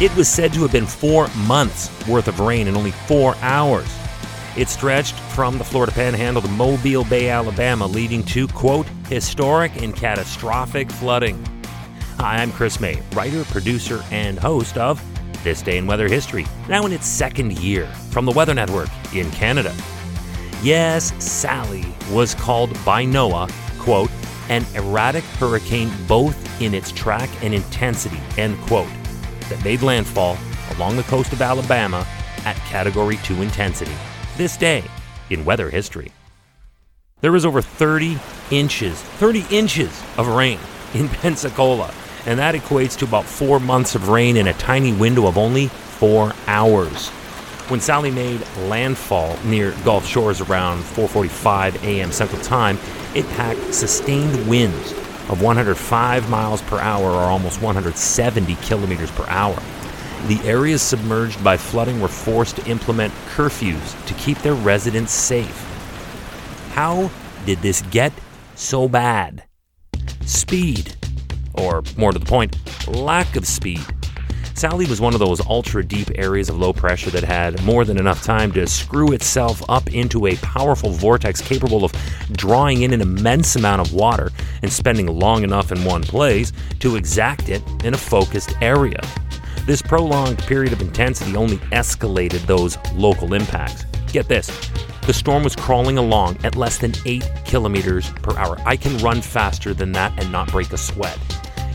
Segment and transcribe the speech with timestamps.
[0.00, 3.92] It was said to have been four months worth of rain in only four hours.
[4.56, 9.96] It stretched from the Florida Panhandle to Mobile Bay, Alabama, leading to, quote, historic and
[9.96, 11.44] catastrophic flooding.
[12.18, 15.02] Hi, I'm Chris Mei, writer, producer, and host of
[15.42, 19.28] This Day in Weather History, now in its second year from the Weather Network in
[19.32, 19.74] Canada.
[20.62, 24.12] Yes, Sally was called by NOAA, quote,
[24.48, 28.88] an erratic hurricane both in its track and intensity, end quote
[29.48, 30.36] that made landfall
[30.76, 32.06] along the coast of Alabama
[32.44, 33.94] at Category 2 intensity.
[34.36, 34.84] This day
[35.30, 36.12] in weather history.
[37.20, 38.18] There was over 30
[38.50, 40.58] inches, 30 inches of rain
[40.94, 41.92] in Pensacola,
[42.26, 45.68] and that equates to about four months of rain in a tiny window of only
[45.68, 47.08] four hours.
[47.68, 52.12] When Sally made landfall near Gulf Shores around 4:45 a.m.
[52.12, 52.78] Central Time,
[53.14, 54.94] it packed sustained winds
[55.28, 59.60] of 105 miles per hour or almost 170 kilometers per hour.
[60.26, 65.64] The areas submerged by flooding were forced to implement curfews to keep their residents safe.
[66.72, 67.10] How
[67.46, 68.12] did this get
[68.54, 69.44] so bad?
[70.26, 70.96] Speed,
[71.54, 72.56] or more to the point,
[72.88, 73.80] lack of speed.
[74.58, 77.96] Sally was one of those ultra deep areas of low pressure that had more than
[77.96, 81.92] enough time to screw itself up into a powerful vortex capable of
[82.32, 86.96] drawing in an immense amount of water and spending long enough in one place to
[86.96, 89.00] exact it in a focused area.
[89.64, 93.84] This prolonged period of intensity only escalated those local impacts.
[94.12, 94.48] Get this
[95.06, 98.58] the storm was crawling along at less than 8 kilometers per hour.
[98.66, 101.16] I can run faster than that and not break a sweat.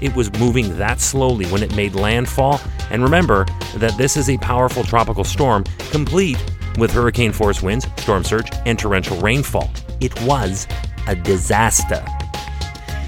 [0.00, 2.60] It was moving that slowly when it made landfall.
[2.90, 6.42] And remember that this is a powerful tropical storm, complete
[6.78, 9.70] with hurricane force winds, storm surge, and torrential rainfall.
[10.00, 10.66] It was
[11.06, 12.04] a disaster.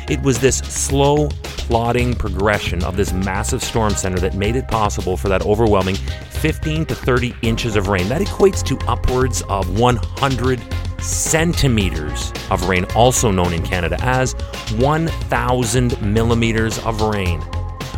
[0.09, 5.17] It was this slow, plodding progression of this massive storm center that made it possible
[5.17, 8.09] for that overwhelming 15 to 30 inches of rain.
[8.09, 10.61] That equates to upwards of 100
[11.03, 14.33] centimeters of rain, also known in Canada as
[14.77, 17.43] 1,000 millimeters of rain,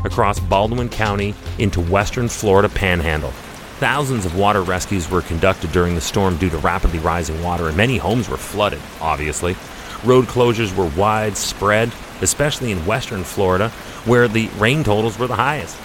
[0.05, 3.31] across Baldwin County into western Florida panhandle.
[3.79, 7.77] Thousands of water rescues were conducted during the storm due to rapidly rising water, and
[7.77, 9.57] many homes were flooded, obviously.
[10.05, 11.93] Road closures were widespread,
[12.23, 13.71] especially in western Florida,
[14.05, 15.77] where the rain totals were the highest.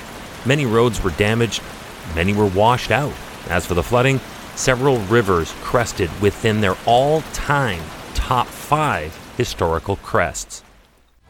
[0.45, 1.61] Many roads were damaged,
[2.15, 3.13] many were washed out.
[3.49, 4.19] As for the flooding,
[4.59, 7.81] several rivers crested within their all time
[8.13, 10.63] top five historical crests.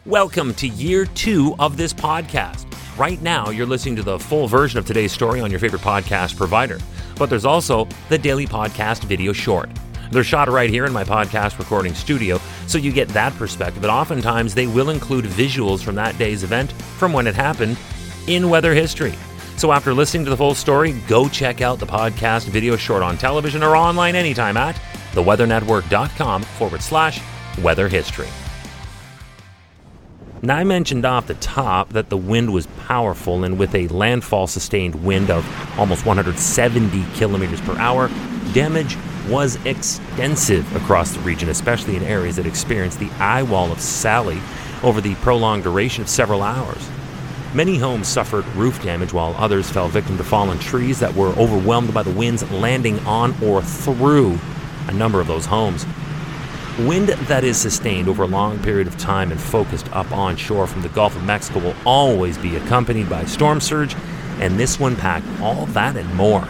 [0.07, 2.65] Welcome to year two of this podcast.
[2.97, 6.37] Right now, you're listening to the full version of today's story on your favorite podcast
[6.37, 6.79] provider,
[7.17, 9.69] but there's also the daily podcast video short.
[10.11, 13.83] They're shot right here in my podcast recording studio, so you get that perspective.
[13.83, 17.77] But oftentimes, they will include visuals from that day's event from when it happened
[18.25, 19.13] in weather history.
[19.59, 23.17] So after listening to the full story, go check out the podcast video short on
[23.17, 24.77] television or online anytime at
[25.11, 27.21] theweathernetwork.com forward slash
[27.61, 28.29] weather history.
[30.41, 34.47] Now, I mentioned off the top that the wind was powerful, and with a landfall
[34.47, 35.45] sustained wind of
[35.77, 38.07] almost 170 kilometers per hour,
[38.53, 38.95] damage
[39.27, 44.39] was extensive across the region, especially in areas that experienced the eye wall of Sally
[44.83, 46.89] over the prolonged duration of several hours.
[47.51, 51.91] Many homes suffered roof damage, while others fell victim to fallen trees that were overwhelmed
[51.95, 54.37] by the winds landing on or through
[54.87, 55.83] a number of those homes.
[56.77, 60.83] Wind that is sustained over a long period of time and focused up onshore from
[60.83, 63.95] the Gulf of Mexico will always be accompanied by storm surge,
[64.39, 66.47] and this one packed all that and more.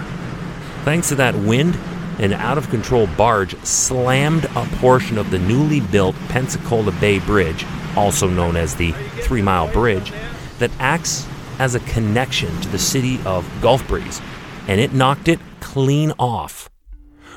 [0.84, 1.78] Thanks to that wind,
[2.20, 7.66] an out of control barge slammed a portion of the newly built Pensacola Bay Bridge,
[7.96, 10.12] also known as the Three Mile Bridge,
[10.60, 11.28] that acts
[11.60, 14.22] as a connection to the city of Gulf Breeze,
[14.68, 16.70] and it knocked it clean off.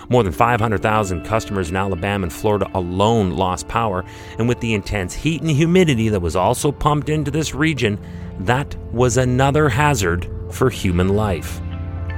[0.08, 4.04] More than 500,000 customers in Alabama and Florida alone lost power,
[4.38, 7.98] and with the intense heat and humidity that was also pumped into this region,
[8.40, 11.60] that was another hazard for human life.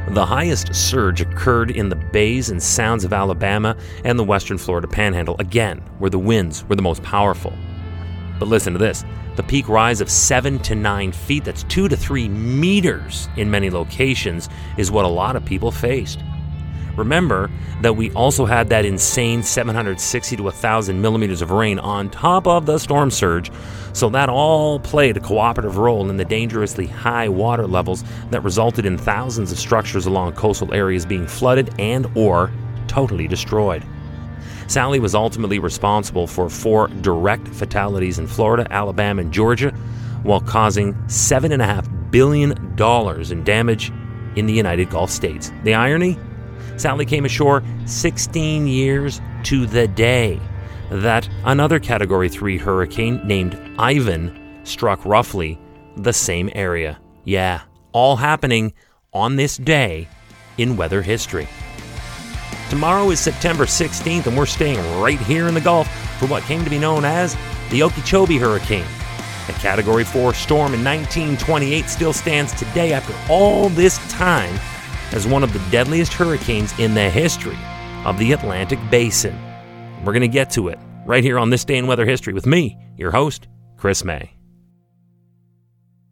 [0.08, 4.86] The highest surge occurred in the bays and sounds of Alabama and the western Florida
[4.86, 7.52] panhandle, again, where the winds were the most powerful.
[8.38, 9.04] But listen to this
[9.36, 13.68] the peak rise of 7 to 9 feet, that's 2 to 3 meters in many
[13.68, 16.20] locations, is what a lot of people faced.
[16.96, 17.50] Remember
[17.82, 22.66] that we also had that insane 760 to 1,000 millimeters of rain on top of
[22.66, 23.50] the storm surge,
[23.92, 28.86] so that all played a cooperative role in the dangerously high water levels that resulted
[28.86, 32.52] in thousands of structures along coastal areas being flooded and or
[32.86, 33.84] totally destroyed.
[34.66, 39.70] Sally was ultimately responsible for four direct fatalities in Florida, Alabama, and Georgia,
[40.22, 43.92] while causing $7.5 billion in damage
[44.36, 45.52] in the United Gulf States.
[45.64, 46.18] The irony?
[46.76, 50.40] Sally came ashore 16 years to the day
[50.90, 55.58] that another Category 3 hurricane named Ivan struck roughly
[55.96, 56.98] the same area.
[57.24, 57.62] Yeah,
[57.92, 58.72] all happening
[59.12, 60.08] on this day
[60.58, 61.48] in weather history.
[62.70, 65.88] Tomorrow is September 16th, and we're staying right here in the Gulf
[66.18, 67.36] for what came to be known as
[67.70, 68.86] the Okeechobee Hurricane.
[69.48, 74.58] A Category 4 storm in 1928 still stands today after all this time
[75.12, 77.58] as one of the deadliest hurricanes in the history
[78.04, 79.38] of the Atlantic Basin.
[80.04, 82.46] We're going to get to it right here on This Day in Weather History with
[82.46, 83.46] me, your host,
[83.76, 84.33] Chris Mei.